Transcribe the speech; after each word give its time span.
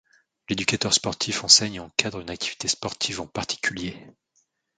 L'éducateur 0.49 0.95
sportif 0.95 1.43
enseigne 1.43 1.75
et 1.75 1.79
encadre 1.79 2.21
une 2.21 2.31
activité 2.31 2.67
sportive 2.67 3.21
en 3.21 3.27
particulier. 3.27 4.07